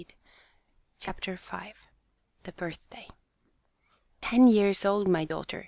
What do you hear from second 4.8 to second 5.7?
old, my daughter.